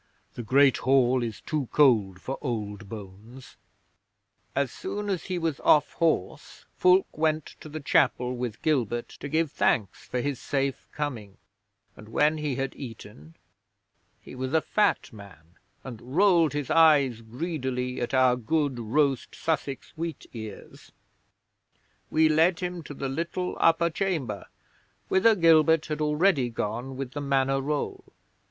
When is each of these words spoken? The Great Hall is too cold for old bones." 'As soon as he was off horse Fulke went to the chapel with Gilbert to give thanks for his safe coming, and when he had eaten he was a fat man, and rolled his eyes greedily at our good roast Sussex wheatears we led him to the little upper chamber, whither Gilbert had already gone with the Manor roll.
The 0.33 0.41
Great 0.41 0.77
Hall 0.77 1.21
is 1.21 1.41
too 1.41 1.69
cold 1.71 2.19
for 2.19 2.39
old 2.41 2.89
bones." 2.89 3.55
'As 4.55 4.71
soon 4.71 5.11
as 5.11 5.25
he 5.25 5.37
was 5.37 5.59
off 5.59 5.91
horse 5.93 6.65
Fulke 6.75 7.15
went 7.15 7.55
to 7.59 7.69
the 7.69 7.79
chapel 7.79 8.35
with 8.35 8.63
Gilbert 8.63 9.09
to 9.09 9.29
give 9.29 9.51
thanks 9.51 9.99
for 10.07 10.19
his 10.19 10.39
safe 10.39 10.87
coming, 10.91 11.37
and 11.95 12.09
when 12.09 12.39
he 12.39 12.55
had 12.55 12.75
eaten 12.75 13.35
he 14.19 14.33
was 14.33 14.53
a 14.55 14.59
fat 14.61 15.13
man, 15.13 15.53
and 15.83 16.15
rolled 16.17 16.53
his 16.53 16.71
eyes 16.71 17.21
greedily 17.21 18.01
at 18.01 18.15
our 18.15 18.35
good 18.35 18.79
roast 18.79 19.35
Sussex 19.35 19.93
wheatears 19.95 20.89
we 22.09 22.27
led 22.27 22.59
him 22.59 22.81
to 22.81 22.95
the 22.95 23.07
little 23.07 23.55
upper 23.59 23.91
chamber, 23.91 24.47
whither 25.09 25.35
Gilbert 25.35 25.85
had 25.85 26.01
already 26.01 26.49
gone 26.49 26.97
with 26.97 27.11
the 27.11 27.21
Manor 27.21 27.61
roll. 27.61 28.01